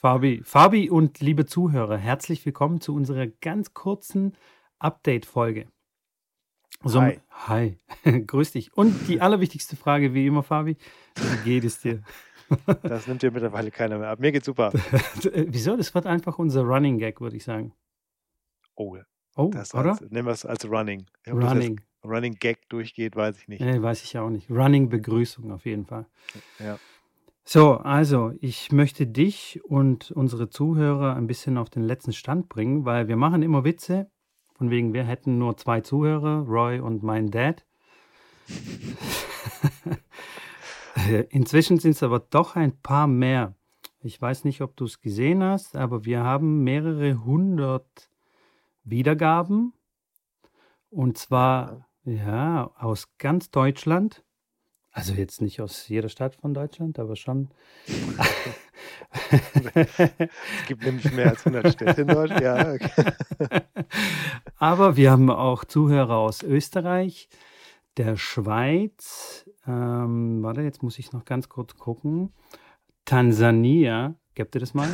[0.00, 4.36] Fabi, Fabi und liebe Zuhörer, herzlich willkommen zu unserer ganz kurzen
[4.78, 5.66] Update-Folge.
[6.84, 7.18] So, Hi.
[7.48, 7.78] Hi,
[8.26, 8.72] grüß dich.
[8.76, 10.76] Und die allerwichtigste Frage, wie immer, Fabi,
[11.16, 12.02] wie geht es dir?
[12.82, 14.20] Das nimmt dir mittlerweile keiner mehr ab.
[14.20, 14.72] Mir geht's super.
[15.34, 15.76] Wieso?
[15.76, 17.74] Das wird einfach unser Running Gag, würde ich sagen.
[18.74, 18.96] Oh,
[19.36, 19.90] Oh, das oder?
[19.90, 21.04] als, nehmen wir es als Running.
[21.24, 21.78] Das Running.
[22.02, 23.60] Running Gag durchgeht, weiß ich nicht.
[23.60, 24.48] Nee, weiß ich auch nicht.
[24.50, 26.06] Running Begrüßung auf jeden Fall.
[26.58, 26.78] Ja.
[27.50, 32.84] So, also ich möchte dich und unsere Zuhörer ein bisschen auf den letzten Stand bringen,
[32.84, 34.10] weil wir machen immer Witze,
[34.56, 37.64] von wegen wir hätten nur zwei Zuhörer, Roy und mein Dad.
[41.30, 43.54] Inzwischen sind es aber doch ein paar mehr.
[44.00, 48.10] Ich weiß nicht, ob du es gesehen hast, aber wir haben mehrere hundert
[48.84, 49.72] Wiedergaben.
[50.90, 54.22] Und zwar, ja, aus ganz Deutschland.
[54.92, 57.50] Also jetzt nicht aus jeder Stadt von Deutschland, aber schon.
[59.30, 62.42] Es gibt nämlich mehr als 100 Städte in Deutschland.
[62.42, 63.62] Ja, okay.
[64.56, 67.28] aber wir haben auch Zuhörer aus Österreich,
[67.96, 69.48] der Schweiz.
[69.66, 72.32] Ähm, warte, jetzt muss ich noch ganz kurz gucken.
[73.04, 74.14] Tansania.
[74.34, 74.88] Gebt ihr das mal?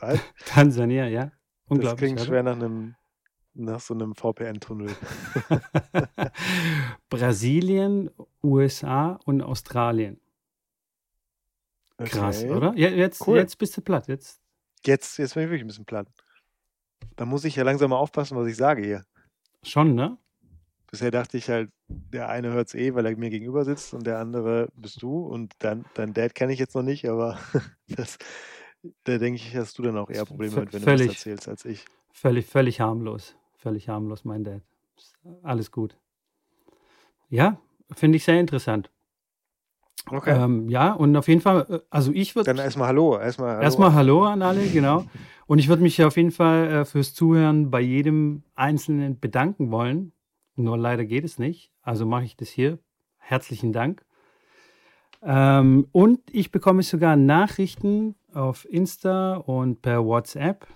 [0.46, 1.24] Tansania, ja.
[1.24, 1.32] Das
[1.68, 1.98] Unglaublich.
[1.98, 2.26] klingt oder?
[2.26, 2.94] schwer nach einem
[3.54, 4.90] nach so einem VPN-Tunnel.
[7.08, 8.10] Brasilien,
[8.42, 10.20] USA und Australien.
[11.98, 12.50] Krass, Okay.
[12.54, 12.72] oder?
[12.76, 13.38] Ja, jetzt, Cool.
[13.38, 14.08] jetzt bist du platt.
[14.08, 14.40] Jetzt.
[14.86, 16.08] Jetzt, jetzt bin ich wirklich ein bisschen platt.
[17.16, 19.04] Da muss ich ja langsam mal aufpassen, was ich sage hier.
[19.62, 20.16] Schon, ne?
[20.90, 24.06] Bisher dachte ich halt, der eine hört es eh, weil er mir gegenüber sitzt und
[24.06, 27.38] der andere bist du und dann, dein Dad kenne ich jetzt noch nicht, aber
[27.88, 28.18] das,
[29.04, 31.06] da denke ich, hast du dann auch eher Probleme V- mit, wenn du völlig.
[31.08, 31.84] das erzählst, als ich.
[32.12, 33.36] Völlig, völlig harmlos.
[33.60, 34.62] Völlig harmlos, mein Dad.
[35.42, 35.96] Alles gut.
[37.28, 37.58] Ja,
[37.92, 38.90] finde ich sehr interessant.
[40.08, 40.30] Okay.
[40.30, 43.18] Ähm, ja, und auf jeden Fall, äh, also ich würde dann erstmal Hallo.
[43.18, 43.62] Erstmal Hallo.
[43.62, 45.04] erstmal Hallo an alle, genau.
[45.46, 50.12] Und ich würde mich auf jeden Fall äh, fürs Zuhören bei jedem Einzelnen bedanken wollen.
[50.56, 51.70] Nur leider geht es nicht.
[51.82, 52.78] Also mache ich das hier.
[53.18, 54.06] Herzlichen Dank.
[55.22, 60.66] Ähm, und ich bekomme sogar Nachrichten auf Insta und per WhatsApp.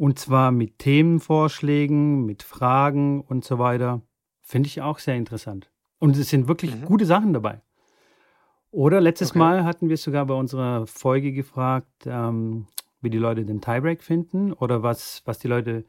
[0.00, 4.00] Und zwar mit Themenvorschlägen, mit Fragen und so weiter.
[4.40, 5.70] Finde ich auch sehr interessant.
[5.98, 6.86] Und es sind wirklich Mhm.
[6.86, 7.60] gute Sachen dabei.
[8.70, 9.40] Oder letztes Okay.
[9.40, 12.66] Mal hatten wir sogar bei unserer Folge gefragt, ähm,
[13.02, 15.84] wie die Leute den Tiebreak finden oder was, was die Leute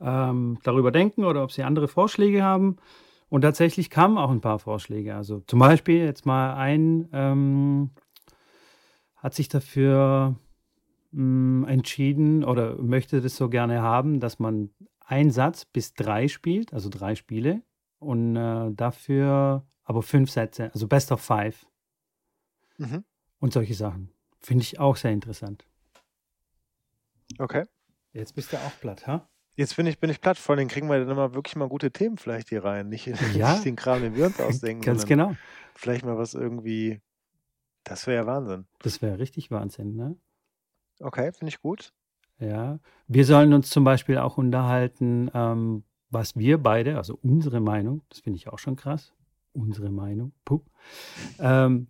[0.00, 2.78] ähm, darüber denken oder ob sie andere Vorschläge haben.
[3.28, 5.14] Und tatsächlich kamen auch ein paar Vorschläge.
[5.14, 7.90] Also zum Beispiel jetzt mal ein ähm,
[9.16, 10.36] hat sich dafür
[11.12, 16.72] mh, entschieden oder möchte das so gerne haben, dass man einen Satz bis drei spielt,
[16.72, 17.62] also drei Spiele
[17.98, 21.66] und äh, dafür aber fünf Sätze, also Best of Five
[22.78, 23.04] Mhm.
[23.38, 24.10] und solche Sachen.
[24.40, 25.66] Finde ich auch sehr interessant.
[27.38, 27.64] Okay.
[28.12, 29.28] Jetzt bist du auch platt, ha?
[29.54, 30.38] Jetzt bin ich, bin ich platt.
[30.38, 32.88] Vor allem kriegen wir dann immer wirklich mal gute Themen vielleicht hier rein.
[32.88, 33.06] Nicht,
[33.36, 33.52] Ja.
[33.52, 34.82] nicht den Kram, den wir uns ausdenken.
[34.82, 35.34] Ganz genau.
[35.74, 37.00] Vielleicht mal was irgendwie.
[37.84, 38.66] Das wäre ja Wahnsinn.
[38.80, 40.16] Das wäre richtig Wahnsinn, ne?
[41.02, 41.92] Okay, finde ich gut.
[42.38, 42.78] Ja.
[43.06, 48.20] Wir sollen uns zum Beispiel auch unterhalten, ähm, was wir beide, also unsere Meinung, das
[48.20, 49.12] finde ich auch schon krass,
[49.52, 50.60] unsere Meinung, puh,
[51.38, 51.88] ähm,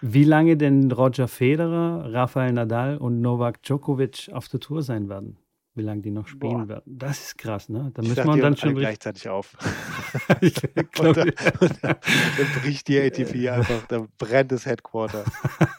[0.00, 5.38] wie lange denn Roger Federer, Rafael Nadal und Novak Djokovic auf der Tour sein werden.
[5.74, 6.68] Wie lange die noch spielen Boah.
[6.68, 6.98] werden.
[6.98, 7.92] Das ist krass, ne?
[7.94, 9.56] Da Ich müssen wir dann schon gleichzeitig auf.
[10.40, 11.28] ich und, glaub, dann,
[11.60, 15.24] und dann, dann bricht die ATP einfach, da brennt das Headquarter.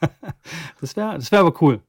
[0.81, 1.81] das wäre das wär aber cool.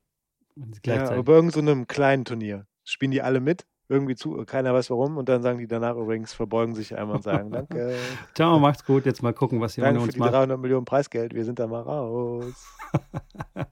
[0.85, 4.73] Ja, aber bei irgendeinem so einem kleinen Turnier spielen die alle mit, irgendwie zu, keiner
[4.75, 7.97] weiß warum, und dann sagen die danach übrigens, verbeugen sich einmal und sagen, danke,
[8.35, 9.07] Ciao, macht's gut.
[9.07, 10.33] Jetzt mal gucken, was ohne danke für uns die macht.
[10.35, 12.55] 300 Millionen Preisgeld, wir sind da mal raus.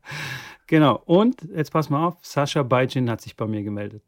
[0.67, 1.03] Genau.
[1.07, 4.03] Und jetzt pass mal auf, Sascha Bajin hat sich bei mir gemeldet.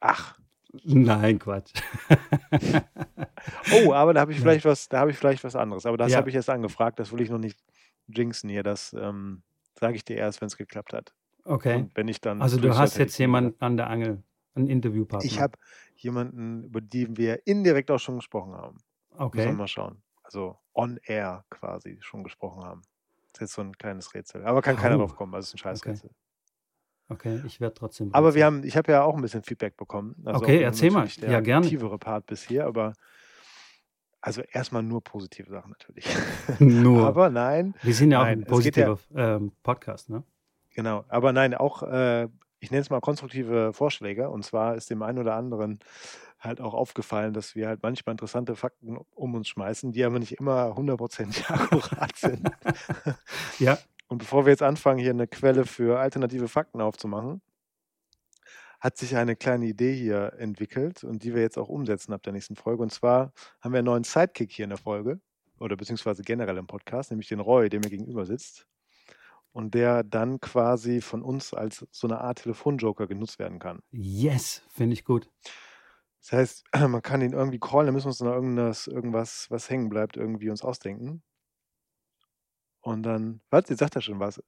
[0.00, 0.38] Ach,
[0.84, 1.72] Nein, Quatsch.
[3.72, 6.12] oh, aber da habe ich vielleicht was, da habe ich vielleicht was anderes, aber das
[6.12, 6.18] Ja.
[6.18, 7.58] habe ich erst angefragt, das will ich noch nicht
[8.08, 9.42] jinxen hier, das ähm,
[9.78, 11.14] sage ich dir erst, wenn es geklappt hat.
[11.46, 11.76] Okay.
[11.76, 14.22] Und wenn ich dann Also du hast jetzt jemanden an der Angel,
[14.54, 15.24] einen Interviewpartner.
[15.26, 15.58] Ich habe
[15.94, 18.76] jemanden, über den wir indirekt auch schon gesprochen haben.
[19.10, 19.52] Müssen wir Okay.
[19.52, 20.02] mal schauen.
[20.22, 22.82] Also on air quasi schon gesprochen haben.
[23.32, 24.44] Das ist jetzt so ein kleines Rätsel.
[24.44, 25.00] Aber kann keiner Oh.
[25.00, 25.90] drauf kommen, also es ist ein scheiß Okay.
[25.90, 26.10] Rätsel.
[27.08, 28.12] Okay, ich werde trotzdem.
[28.12, 30.16] Aber wir haben, ich habe ja auch ein bisschen Feedback bekommen.
[30.24, 31.06] Also Okay, auch erzähl mal.
[31.20, 31.64] Der Ja, gerne.
[31.64, 32.94] aktivere Part bis hier, aber
[34.20, 36.04] also erstmal nur positive Sachen natürlich.
[36.58, 37.06] Nur.
[37.06, 40.24] aber nein, wir sind ja auch nein, ein es geht ja- positiver ähm, Podcast, ne?
[40.76, 42.28] Genau, aber nein, auch, äh,
[42.60, 44.28] ich nenne es mal konstruktive Vorschläge.
[44.28, 45.78] Und zwar ist dem einen oder anderen
[46.38, 50.32] halt auch aufgefallen, dass wir halt manchmal interessante Fakten um uns schmeißen, die aber nicht
[50.32, 52.50] immer hundertprozentig akkurat sind.
[53.58, 53.78] Ja.
[54.08, 57.40] Und bevor wir jetzt anfangen, hier eine Quelle für alternative Fakten aufzumachen,
[58.78, 62.34] hat sich eine kleine Idee hier entwickelt und die wir jetzt auch umsetzen ab der
[62.34, 62.82] nächsten Folge.
[62.82, 63.32] Und zwar
[63.62, 65.20] haben wir einen neuen Sidekick hier in der Folge
[65.58, 68.68] oder beziehungsweise generell im Podcast, nämlich den Roy, der mir gegenüber sitzt
[69.56, 73.80] und der dann quasi von uns als so eine Art Telefonjoker genutzt werden kann.
[73.90, 75.30] Yes, finde ich gut.
[76.20, 79.70] Das heißt, man kann ihn irgendwie callen, dann müssen wir uns noch irgendwas, irgendwas, was
[79.70, 81.22] hängen bleibt, irgendwie uns ausdenken.
[82.82, 83.70] Und dann, was?
[83.70, 84.42] Jetzt sagt er schon was.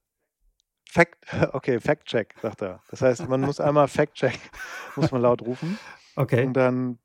[0.85, 1.25] Fact,
[1.55, 2.83] okay, Fact-Check, sagt er.
[2.91, 4.39] Das heißt, man muss einmal Fact-Check,
[4.97, 5.79] muss man laut rufen.
[6.17, 6.47] Okay.
[6.47, 6.99] Und dann,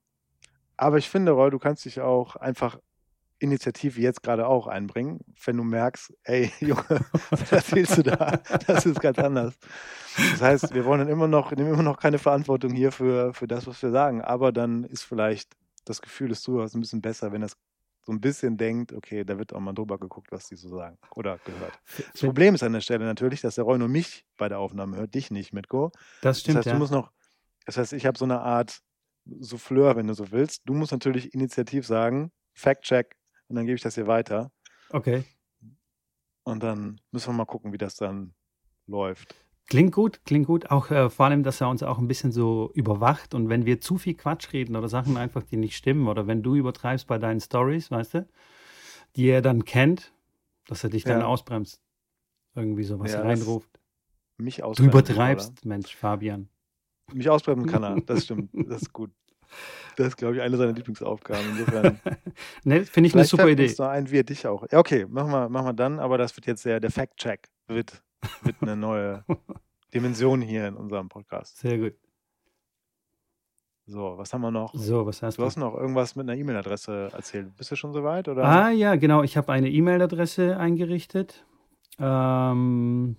[0.75, 2.79] aber ich finde, Roy, du kannst dich auch einfach
[3.39, 6.83] Initiative jetzt gerade auch einbringen, wenn du merkst, ey, Junge,
[7.30, 8.41] was erzählst du da?
[8.68, 9.57] Das ist ganz anders.
[10.31, 13.47] Das heißt, wir wollen dann immer noch, nehmen immer noch keine Verantwortung hier für, für
[13.47, 15.53] das, was wir sagen, aber dann ist vielleicht
[15.85, 17.57] das Gefühl des Zuhörers ein bisschen besser, wenn das
[18.06, 20.97] so ein bisschen denkt, okay, da wird auch mal drüber geguckt, was die so sagen
[21.15, 21.79] oder gehört.
[22.12, 24.97] Das Problem ist an der Stelle natürlich, dass der Roy nur mich bei der Aufnahme
[24.97, 25.91] hört, dich nicht, Mitko.
[26.21, 26.74] Das stimmt, Das heißt, ja.
[26.74, 27.12] du musst noch,
[27.65, 28.81] das heißt, ich habe so eine Art
[29.25, 30.63] Souffleur, wenn du so willst.
[30.65, 33.15] Du musst natürlich initiativ sagen, Fact-Check,
[33.53, 34.51] und dann gebe ich das hier weiter.
[34.89, 35.23] Okay.
[36.44, 38.33] Und dann müssen wir mal gucken, wie das dann
[38.88, 39.35] läuft.
[39.67, 40.71] Klingt gut, klingt gut.
[40.71, 43.35] Auch äh, vor allem, dass er uns auch ein bisschen so überwacht.
[43.35, 46.41] Und wenn wir zu viel Quatsch reden oder Sachen einfach, die nicht stimmen, oder wenn
[46.41, 48.27] du übertreibst bei deinen Stories, weißt du,
[49.15, 50.11] die er dann kennt,
[50.65, 51.27] dass er dich dann Ja.
[51.27, 51.79] ausbremst.
[52.55, 53.69] Irgendwie sowas Ja, das reinruft.
[54.38, 54.89] Mich Du ausbremsen.
[54.89, 56.50] übertreibst, Mensch, Fabian.
[57.07, 57.15] Oder?
[57.15, 58.50] Mich ausbremsen kann er, das stimmt.
[58.67, 59.11] Das ist gut.
[59.95, 61.45] Das ist, glaube ich, eine seiner Lieblingsaufgaben.
[61.51, 62.00] Insofern.
[62.63, 63.63] ne, finde ich eine super Idee.
[63.67, 64.65] uns noch ein, wie er dich auch.
[64.71, 68.01] Ja, okay, machen wir, machen wir dann, aber das wird jetzt der, der Fact-Check wird,
[68.41, 69.23] wird eine neue
[69.94, 71.59] Dimension hier in unserem Podcast.
[71.59, 71.94] Sehr gut.
[73.85, 74.73] So, was haben wir noch?
[74.73, 75.45] So, was hast Du du?
[75.45, 77.55] hast noch irgendwas mit einer E-Mail-Adresse erzählt.
[77.57, 78.27] Bist du schon soweit?
[78.29, 78.44] Oder?
[78.45, 79.23] Ah ja, genau.
[79.23, 81.45] Ich habe eine E-Mail-Adresse eingerichtet,
[82.00, 83.17] ähm,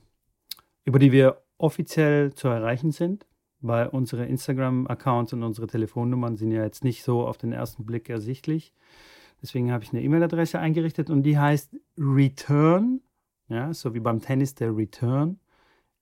[0.84, 3.26] über die wir offiziell zu erreichen sind,
[3.66, 8.10] weil unsere Instagram-Accounts und unsere Telefonnummern sind ja jetzt nicht so auf den ersten Blick
[8.10, 8.74] ersichtlich.
[9.40, 13.00] Deswegen habe ich eine E-Mail-Adresse eingerichtet und die heißt return,
[13.48, 15.40] ja, so wie beim Tennis der Return,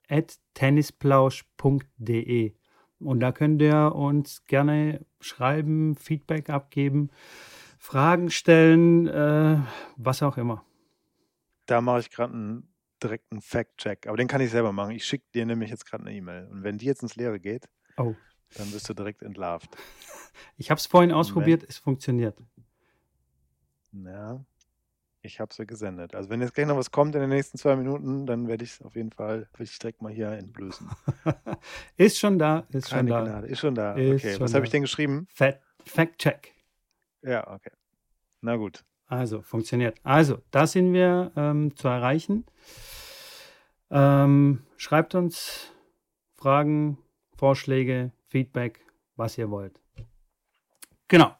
[0.08, 2.52] at tennisplausch.de.
[2.98, 7.10] Und da könnt ihr uns gerne schreiben, Feedback abgeben,
[7.78, 9.58] Fragen stellen, äh,
[9.96, 10.64] was auch immer.
[11.66, 12.71] Da mache ich gerade einen
[13.02, 14.06] direkten Fact-Check.
[14.06, 14.92] Aber den kann ich selber machen.
[14.92, 16.46] Ich schicke dir nämlich jetzt gerade eine E-Mail.
[16.50, 18.14] Und wenn die jetzt ins Leere geht, Oh.
[18.56, 19.70] dann wirst du direkt entlarvt.
[20.56, 22.38] Ich habe es vorhin ausprobiert, es funktioniert.
[23.92, 24.42] Ja,
[25.20, 26.14] ich habe sie gesendet.
[26.14, 28.72] Also wenn jetzt gleich noch was kommt in den nächsten zwei Minuten, dann werde ich
[28.72, 30.88] es auf jeden Fall, ich direkt mal hier entblößen.
[31.96, 33.22] ist schon da, ist schon Keine da.
[33.24, 33.46] Gnade.
[33.46, 33.94] Ist schon da.
[33.94, 34.64] Ist okay, schon was habe da.
[34.64, 35.26] ich denn geschrieben?
[35.30, 36.52] Fact, Fact check.
[37.22, 37.70] Ja, okay.
[38.40, 38.84] Na gut.
[39.12, 39.98] Also, funktioniert.
[40.04, 42.46] Also, da sind wir ähm, zu erreichen.
[43.90, 45.70] Ähm, schreibt uns
[46.32, 46.96] Fragen,
[47.36, 48.80] Vorschläge, Feedback,
[49.16, 49.78] was ihr wollt.
[51.08, 51.36] Genau.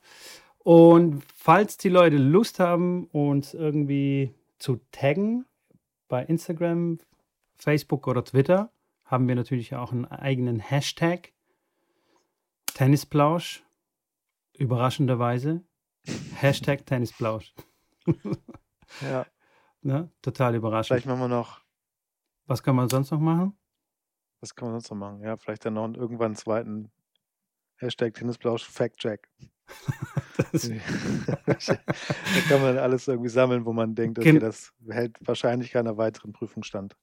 [0.59, 5.47] Und falls die Leute Lust haben, uns irgendwie zu taggen
[6.09, 6.99] bei Instagram,
[7.57, 8.71] Facebook oder Twitter,
[9.07, 11.33] haben wir natürlich auch einen eigenen Hashtag.
[12.75, 13.63] Tennisplausch.
[14.59, 15.65] Überraschenderweise.
[16.37, 17.53] Hashtag Tennisplausch.
[19.01, 19.25] Ja,
[19.85, 20.11] Ne?
[20.21, 20.89] Total überraschend.
[20.89, 21.61] vielleicht machen wir noch,
[22.47, 23.57] Was kann man sonst noch machen?
[24.41, 25.21] was kann man sonst noch machen?
[25.23, 26.91] Ja, vielleicht dann noch einen- irgendwann einen zweiten
[27.77, 29.29] Hashtag Tennisplausch Fact-Check.
[30.53, 36.33] Da kann man alles irgendwie sammeln, wo man denkt, okay, das hält wahrscheinlich keiner weiteren
[36.33, 36.97] Prüfung stand.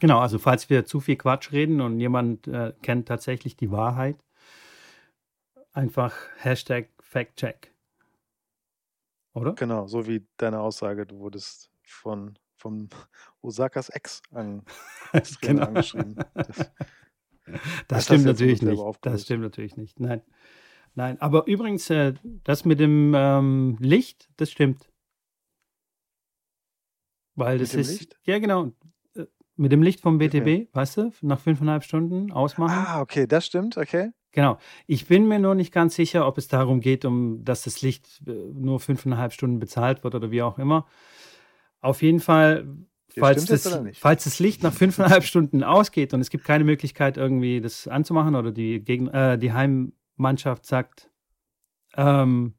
[0.00, 4.18] genau, also falls wir zu viel Quatsch reden und jemand äh, kennt tatsächlich die Wahrheit,
[5.72, 7.72] einfach Hashtag Factcheck.
[9.36, 9.52] Oder?
[9.54, 12.88] Genau, so wie deine Aussage, du wurdest von, von
[13.42, 14.62] Osakas Ex an,
[15.42, 15.66] Genau.
[15.66, 16.16] angeschrieben.
[16.34, 16.70] Das,
[17.46, 18.82] Das, Das stimmt jetzt natürlich nicht.
[19.02, 20.00] Das stimmt natürlich nicht.
[20.00, 20.20] Nein.
[20.96, 24.90] Nein, aber übrigens, äh, das mit dem ähm, Licht, das stimmt.
[27.36, 28.00] Weil Mit das dem ist.
[28.00, 28.18] Licht?
[28.24, 28.72] Ja, genau.
[29.14, 29.26] Äh,
[29.56, 30.18] Mit dem Licht vom.
[30.18, 32.72] BTB, weißt du, nach fünfeinhalb Stunden ausmachen.
[32.74, 34.10] ah, okay, das stimmt, okay.
[34.36, 34.58] Genau.
[34.86, 38.20] Ich bin mir nur nicht ganz sicher, ob es darum geht, um dass das Licht
[38.26, 40.86] äh, nur fünfeinhalb Stunden bezahlt wird oder wie auch immer.
[41.80, 42.68] Auf jeden Fall,
[43.16, 47.16] falls, das das, falls das Licht nach fünfeinhalb Stunden ausgeht und es gibt keine Möglichkeit,
[47.16, 51.10] irgendwie das anzumachen oder die, Gegen äh, die Heimmannschaft sagt,
[51.96, 52.56] ähm,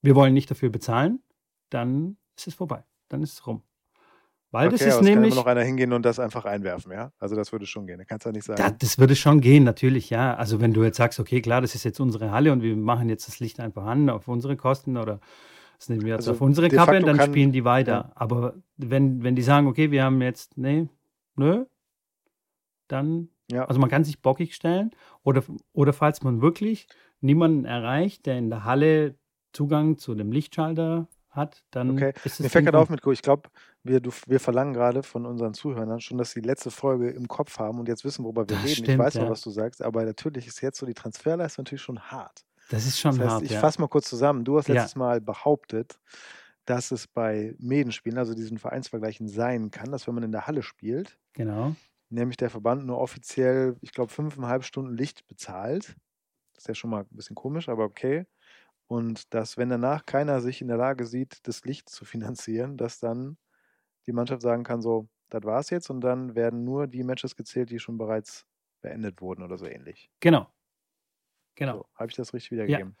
[0.00, 1.18] wir wollen nicht dafür bezahlen,
[1.68, 2.84] dann ist es vorbei.
[3.08, 3.64] Dann ist es rum.
[4.50, 5.32] Weil das okay, ist aber es kann nämlich.
[5.34, 7.12] immer noch einer hingehen und das einfach einwerfen, ja?
[7.18, 7.98] Also das würde schon gehen.
[7.98, 8.56] Da kannst du ja nicht sagen.
[8.62, 10.34] Da, das würde schon gehen, natürlich, ja.
[10.36, 13.08] Also wenn du jetzt sagst, okay, klar, das ist jetzt unsere Halle und wir machen
[13.10, 15.20] jetzt das Licht einfach an auf unsere Kosten oder
[15.78, 17.92] das nehmen wir jetzt Also auf unsere Kappe, facto dann kann- spielen die weiter.
[17.92, 18.12] ja.
[18.14, 20.88] Aber wenn, wenn die sagen, okay, wir haben jetzt, nee,
[21.36, 21.66] nö,
[22.88, 23.64] dann Ja.
[23.66, 24.90] Also man kann sich bockig stellen
[25.22, 26.86] oder, oder falls man wirklich
[27.20, 29.16] niemanden erreicht, der in der Halle
[29.52, 32.12] Zugang zu dem Lichtschalter hat, dann Okay.
[32.24, 33.48] ist Mir es fällt gerade auf mit, ich glaube,
[33.82, 37.28] wir, du, wir verlangen gerade von unseren Zuhörern schon, dass sie die letzte Folge im
[37.28, 38.84] Kopf haben und jetzt wissen, worüber wir Das reden.
[38.84, 39.30] Ich stimmt, weiß noch, ja.
[39.30, 42.42] was du sagst, aber natürlich ist jetzt so die Transferleistung natürlich schon hart.
[42.68, 43.58] Das ist Das schon heißt, hart, ich ja.
[43.58, 44.44] fasse mal kurz zusammen.
[44.44, 44.68] Du hast Ja.
[44.68, 45.98] letztes Mal behauptet,
[46.66, 50.62] dass es bei Medenspielen, also diesen Vereinsvergleichen, sein kann, dass wenn man in der Halle
[50.62, 51.76] spielt, Genau.
[52.10, 55.96] nämlich der Verband nur offiziell, ich glaube, fünfeinhalb Stunden Licht bezahlt.
[56.54, 58.26] Das ist ja schon mal ein bisschen komisch, aber okay.
[58.88, 62.98] Und dass, wenn danach keiner sich in der Lage sieht, das Licht zu finanzieren, dass
[63.00, 63.36] dann
[64.06, 67.70] die Mannschaft sagen kann, so, das war's jetzt und dann werden nur die Matches gezählt,
[67.70, 68.46] die schon bereits
[68.80, 70.10] beendet wurden oder so ähnlich.
[70.20, 70.48] Genau.
[71.56, 71.78] Genau.
[71.78, 72.96] So, habe ich das richtig wiedergegeben?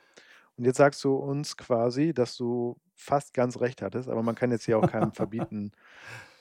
[0.56, 4.50] Und jetzt sagst du uns quasi, dass du fast ganz recht hattest, aber man kann
[4.50, 5.70] jetzt hier auch keinem verbieten,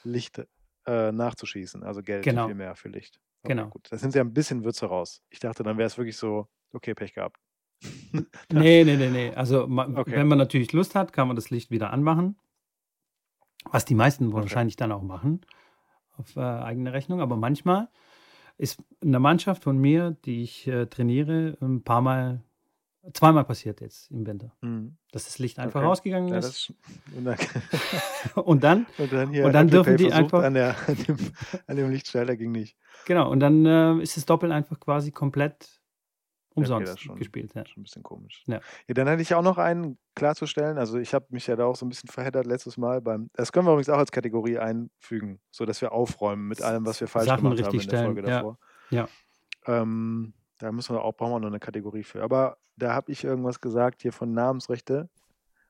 [0.03, 0.41] Licht
[0.85, 2.47] äh, nachzuschießen, also Geld Genau.
[2.47, 3.19] viel mehr für Licht.
[3.43, 3.69] Okay, Genau.
[3.69, 3.87] gut.
[3.91, 5.21] Da sind ja ein bisschen Würze raus.
[5.29, 7.37] Ich dachte, dann wäre es wirklich so, okay, Pech gehabt.
[8.51, 9.31] Nee, nee, nee, nee.
[9.35, 10.11] Also ma- Okay.
[10.15, 12.35] wenn man natürlich Lust hat, kann man das Licht wieder anmachen.
[13.69, 14.35] Was die meisten Okay.
[14.35, 15.41] wahrscheinlich dann auch machen,
[16.17, 17.19] auf äh, eigene Rechnung.
[17.21, 17.89] Aber manchmal
[18.57, 22.41] ist eine Mannschaft von mir, die ich äh, trainiere, ein paar Mal,
[23.13, 24.97] zweimal passiert jetzt im Winter, Mhm.
[25.11, 25.87] dass das Licht einfach Okay.
[25.87, 26.73] rausgegangen Ja, ist.
[27.15, 27.37] und, dann,
[28.45, 28.85] Und dann,
[29.29, 31.17] und dann dürfen die einfach- an, der, an, dem,
[31.67, 32.77] an dem Lichtschalter ging nicht.
[33.05, 35.76] genau, und dann äh, ist das Doppeln einfach quasi komplett
[36.57, 37.53] umsonst das ist schon- gespielt.
[37.55, 37.65] Ja.
[37.65, 38.43] Schon ein bisschen komisch.
[38.47, 38.59] Ja.
[38.87, 40.77] ja dann hatte ich auch noch einen klarzustellen.
[40.77, 43.29] Also ich habe mich ja da auch so ein bisschen verheddert letztes Mal beim.
[43.33, 47.07] Das können wir übrigens auch als Kategorie einfügen, sodasass wir aufräumen mit allem, was wir
[47.07, 48.37] falsch Sachen gemacht haben in der Folge stellen, ja.
[48.37, 48.57] davor.
[48.89, 49.07] Ja.
[49.65, 52.23] Ähm, da müssen wir auch, brauchen wir noch eine Kategorie für.
[52.23, 55.09] Aber da habe ich irgendwas gesagt hier von Namensrechte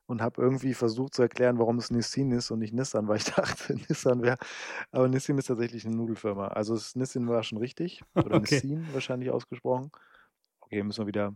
[0.06, 3.24] und habe irgendwie versucht zu erklären, warum es Nissin ist und nicht Nissan, weil ich
[3.34, 4.38] dachte, Nissan wäre.
[4.90, 6.48] Aber Nissin ist tatsächlich eine Nudelfirma.
[6.48, 8.02] Also Nissin war schon richtig.
[8.14, 8.54] Oder Okay.
[8.54, 9.90] Nissin wahrscheinlich ausgesprochen.
[10.68, 11.34] Okay, müssen wir wieder.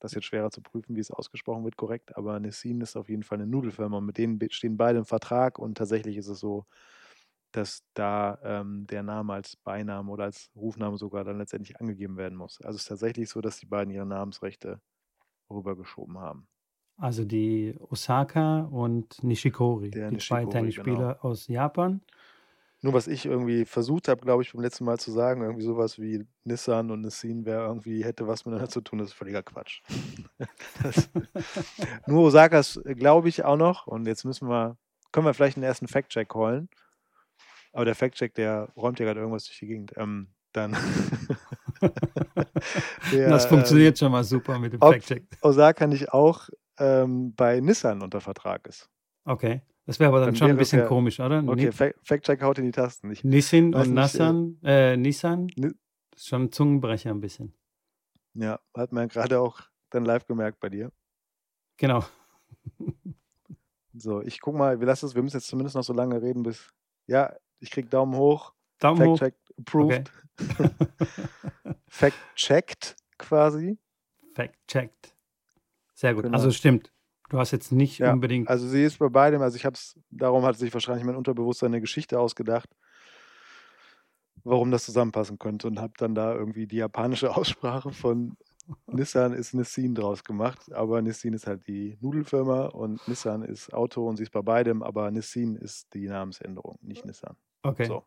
[0.00, 2.16] Das ist jetzt schwerer zu prüfen, wie es ausgesprochen wird, korrekt.
[2.16, 5.58] Aber Nissin ist auf jeden Fall eine Nudelfirma und mit denen stehen beide im Vertrag
[5.58, 6.66] und tatsächlich ist es so,
[7.52, 12.38] dass da ähm, der Name als Beiname oder als Rufname sogar dann letztendlich angegeben werden
[12.38, 12.60] muss.
[12.62, 14.80] Also es ist tatsächlich so, dass die beiden ihre Namensrechte
[15.50, 16.48] rübergeschoben haben.
[16.96, 22.02] Also die Osaka und Nishikori, Der die zwei Nishikori, Tennisspieler aus Japan.
[22.82, 25.98] Nur was ich irgendwie versucht habe, glaube ich, beim letzten Mal zu sagen, irgendwie sowas
[25.98, 29.82] wie Nissan und Nissin wäre irgendwie, hätte was miteinander zu tun, das ist völliger Quatsch.
[30.82, 31.10] das,
[32.06, 34.78] nur Osakas glaube ich auch noch und jetzt müssen wir,
[35.12, 36.70] können wir vielleicht einen ersten Fact-Check holen.
[37.72, 39.92] Aber der Fact-Check, der räumt ja gerade irgendwas durch die Gegend.
[39.96, 40.76] Ähm, dann.
[43.12, 45.24] der, das funktioniert schon mal super mit dem Fact-Check.
[45.42, 48.88] Osaka nicht auch ähm, bei Nissan unter Vertrag ist.
[49.24, 49.62] Okay.
[49.90, 51.42] Das wäre aber dann, Dann schon ein bisschen ja- komisch, oder?
[51.44, 53.10] Okay, Fact-Check haut in die Tasten.
[53.10, 55.72] Ich, Nissin und äh, Nassan, äh, Nissan, Ni-
[56.12, 57.52] das ist schon ein Zungenbrecher ein bisschen.
[58.34, 60.92] ja, hat man gerade auch dann live gemerkt bei dir.
[61.76, 62.04] Genau.
[63.92, 66.44] So, ich guck mal, wir lassen es, wir müssen jetzt zumindest noch so lange reden,
[66.44, 66.72] bis.
[67.08, 68.54] Ja, ich krieg Daumen hoch.
[68.78, 69.18] Daumen hoch.
[69.18, 70.12] Fact-check approved.
[71.88, 73.76] Fact-checked quasi.
[74.34, 75.16] Fact-checked.
[75.94, 76.22] Sehr gut.
[76.22, 76.36] Genau.
[76.36, 76.92] Also stimmt.
[77.30, 78.48] Du hast jetzt nicht Ja, unbedingt.
[78.48, 81.68] Also sie ist bei beidem, also ich habe es, darum hat sich wahrscheinlich mein Unterbewusstsein
[81.68, 82.68] eine Geschichte ausgedacht,
[84.42, 88.36] warum das zusammenpassen könnte und habe dann da irgendwie die japanische Aussprache von
[88.86, 94.08] Nissan ist Nissin draus gemacht, aber Nissin ist halt die Nudelfirma und Nissan ist Auto
[94.08, 97.36] und sie ist bei beidem, aber Nissin ist die Namensänderung, nicht Nissan.
[97.62, 97.86] okay.
[97.86, 98.04] So,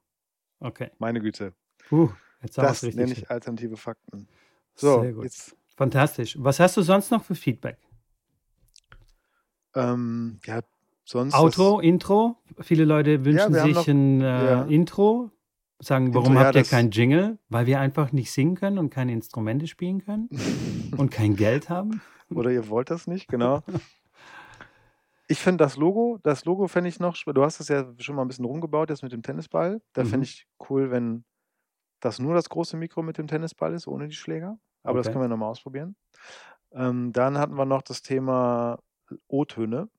[0.59, 0.91] Okay.
[0.97, 1.53] meine Güte.
[1.89, 2.09] Puh,
[2.41, 2.95] jetzt Das richtig.
[2.95, 4.27] nenne ich alternative Fakten.
[4.75, 5.23] So, Sehr gut.
[5.23, 6.37] jetzt, Fantastisch.
[6.39, 7.77] Was hast du sonst noch für Feedback?
[9.75, 10.61] Ähm, ja,
[11.05, 11.33] sonst.
[11.35, 12.37] Outro, Intro.
[12.61, 14.63] Viele Leute wünschen haben sich noch- ein äh, ja.
[14.63, 15.29] Intro.
[15.79, 17.37] Sagen, Intro, warum ja, habt ihr das- kein Jingle?
[17.49, 20.41] Weil wir einfach nicht singen können und keine Instrumente spielen können Das,
[20.99, 22.01] und kein Geld haben.
[22.29, 23.61] Oder ihr wollt das nicht, genau.
[25.27, 28.21] Ich finde das Logo, das Logo fände ich noch, du hast es ja schon mal
[28.23, 29.81] ein bisschen rumgebaut jetzt mit dem Tennisball.
[29.93, 30.07] Da Mhm.
[30.07, 31.23] fände ich cool, wenn
[32.01, 34.57] das nur das große Mikro mit dem Tennisball ist, ohne die Schläger.
[34.83, 35.13] Aber das Okay.
[35.13, 35.95] können wir nochmal ausprobieren.
[36.73, 38.79] Ähm, dann hatten wir noch das Thema
[39.27, 39.89] O-Töne.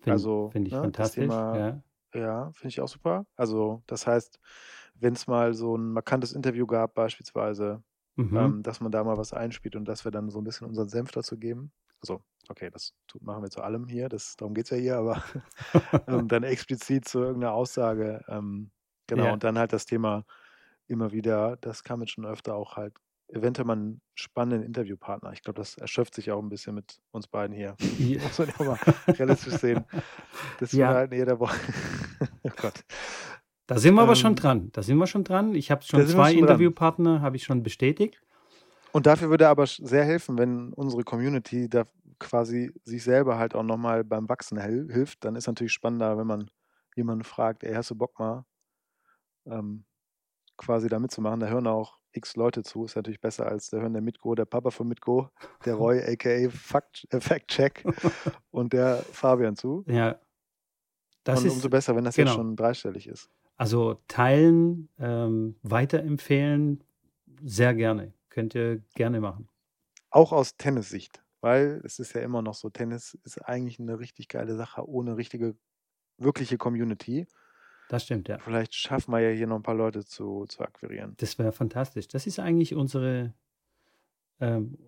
[0.00, 1.14] Finde Also, find ich ne, das fantastisch.
[1.22, 1.82] Thema- ja.
[2.14, 3.26] Ja, finde ich auch super.
[3.34, 4.38] Also, das heißt,
[4.94, 7.82] wenn es mal so ein markantes Interview gab, beispielsweise,
[8.16, 8.36] Mhm.
[8.36, 10.88] ähm, dass man da mal was einspielt und dass wir dann so ein bisschen unseren
[10.88, 11.72] Senf dazu geben.
[12.00, 14.96] Also, okay, das tut, machen wir zu allem hier, das, darum geht es ja hier,
[14.98, 15.22] aber
[16.08, 18.24] ähm, dann explizit zu irgendeiner Aussage.
[18.28, 18.70] Ähm,
[19.08, 19.32] genau, Ja.
[19.32, 20.24] und dann halt das Thema
[20.86, 22.94] immer wieder, das kam jetzt schon öfter auch halt,
[23.34, 25.32] eventuell mal einen spannenden Interviewpartner.
[25.32, 27.76] Ich glaube, das erschöpft sich auch ein bisschen mit uns beiden hier.
[27.98, 28.22] Ja.
[28.22, 29.84] Muss man ja mal realistisch sehen.
[30.60, 30.90] Das Ja.
[30.90, 31.56] wir halt in jeder Woche.
[32.42, 32.84] oh Gott.
[33.66, 34.70] Da sind wir aber Ähm, schon dran.
[34.72, 35.54] Da sind wir schon dran.
[35.54, 36.40] Ich habe schon zwei schon.
[36.40, 38.20] Interviewpartner, habe ich schon bestätigt.
[38.92, 41.84] Und dafür würde aber sehr helfen, wenn unsere Community da
[42.20, 45.24] quasi sich selber halt auch nochmal beim Wachsen hilft.
[45.24, 46.50] Dann ist natürlich spannender, wenn man
[46.94, 48.44] jemanden fragt, ey, hast du Bock mal
[49.46, 49.84] ähm,
[50.56, 51.40] quasi da mitzumachen?
[51.40, 52.84] Da hören auch x Leute zu.
[52.84, 55.28] Ist natürlich besser als da hören der Mitgo, der Papa von Mitgo,
[55.64, 57.84] der Roy, aka Fact, äh, Fact Check
[58.50, 59.84] und der Fabian zu.
[59.86, 60.18] Ja.
[61.24, 62.30] Das und ist umso besser, wenn das genau.
[62.30, 63.30] jetzt schon dreistellig ist.
[63.56, 66.84] also teilen, ähm, weiterempfehlen,
[67.42, 68.12] sehr gerne.
[68.28, 69.48] Könnt ihr gerne machen.
[70.10, 74.28] Auch aus Tennissicht, weil es ist ja immer noch so, Tennis ist eigentlich eine richtig
[74.28, 75.56] geile Sache ohne richtige,
[76.18, 77.26] wirkliche Community.
[77.88, 78.38] Das stimmt, ja.
[78.38, 81.14] Vielleicht schaffen wir ja hier noch ein paar Leute zu, zu akquirieren.
[81.18, 82.08] Das wäre fantastisch.
[82.08, 83.34] Das ist eigentlich unsere,
[84.40, 84.78] ähm,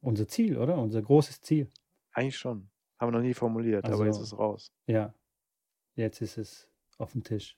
[0.00, 0.78] unser Ziel, oder?
[0.78, 1.70] Unser großes Ziel.
[2.12, 2.68] Eigentlich schon.
[2.98, 4.72] Haben wir noch nie formuliert, aber jetzt Also- ist es raus.
[4.86, 5.14] Ja.
[5.94, 7.56] Jetzt ist es auf dem Tisch.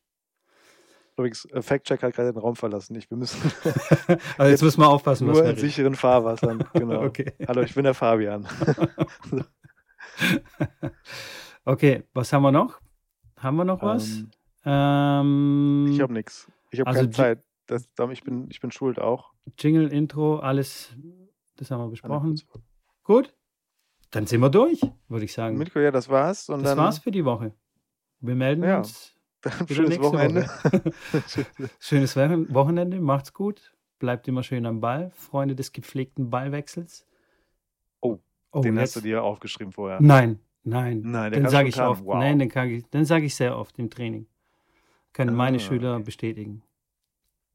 [1.16, 2.94] Übrigens, äh, Fact-Check hat gerade den Raum verlassen.
[2.97, 3.40] Ich, wir müssen
[4.38, 6.64] Also jetzt müssen wir aufpassen, was nur wir in sicheren Fahrwassern.
[6.73, 7.02] Genau.
[7.04, 7.32] Okay.
[7.47, 8.47] Hallo, ich bin der Fabian.
[11.64, 12.80] Okay, was haben wir noch?
[13.37, 14.09] Haben wir noch was?
[14.18, 14.30] Ähm,
[14.64, 16.50] Ähm, ich habe nichts.
[16.70, 17.44] Ich habe Also keine Zeit.
[17.66, 19.32] Das, ich, bin, ich bin schuld auch.
[19.58, 20.96] Jingle, Intro, alles,
[21.56, 22.40] das haben wir besprochen.
[23.04, 23.32] Gut,
[24.10, 25.56] dann sind wir durch, würde ich sagen.
[25.56, 26.48] Mitko, ja, das war's.
[26.48, 27.54] Und das dann war's für die Woche.
[28.20, 28.78] Wir melden Ja.
[28.78, 29.14] uns.
[29.70, 30.50] schönes Wochenende.
[31.78, 33.72] Schönes Wochen- Wochenende, macht's gut.
[33.98, 35.10] Bleibt immer schön am Ball.
[35.14, 37.06] Freunde des gepflegten Ballwechsels.
[38.00, 38.18] Oh,
[38.52, 40.00] oh Den jetzt, hast du dir aufgeschrieben vorher.
[40.00, 41.02] Nein, nein.
[41.04, 42.04] Nein, den kann sage ich oft.
[42.04, 42.16] Wow.
[42.16, 44.26] Nein, den, ich, den sage ich sehr oft im Training.
[45.12, 46.04] Können meine Ah, Schüler okay.
[46.04, 46.62] bestätigen.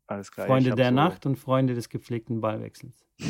[0.08, 0.48] Alles klar.
[0.48, 3.06] Freunde der so- Nacht und Freunde des gepflegten Ballwechsels.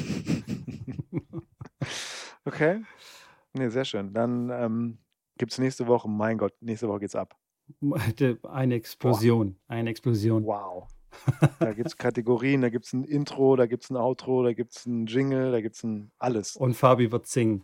[2.46, 2.84] okay.
[3.53, 4.13] Nee, sehr schön.
[4.13, 4.98] Dann ähm,
[5.38, 7.38] gibt es nächste Woche, mein Gott, nächste Woche geht's ab.
[8.44, 9.58] Eine Explosion.
[9.67, 10.46] Eine Explosion.
[10.46, 10.88] Wow.
[11.60, 14.51] Da gibt es Kategorien, da gibt es ein Intro, da gibt es ein Outro, da
[14.51, 16.58] gibt es ein Jingle, da gibt es ein alles.
[16.58, 17.63] Und Fabi wird singen.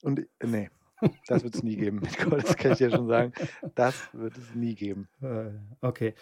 [0.00, 0.70] Und äh, nee,
[1.26, 2.00] das wird es nie geben.
[2.30, 3.32] Das kann ich dir schon sagen.
[3.74, 5.08] Das wird es nie geben.
[5.20, 6.14] Äh, Okay.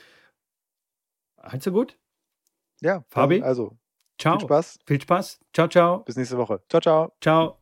[1.37, 1.99] Also gut.
[2.83, 3.43] Ja, Fabi?
[3.43, 3.79] also
[4.19, 4.39] Ciao.
[4.39, 4.79] viel Spaß.
[4.87, 5.41] Viel Spaß.
[5.55, 6.01] Ciao, ciao.
[6.01, 6.63] Bis nächste Woche.
[6.69, 7.13] Ciao, ciao.
[7.21, 7.60] Ciao.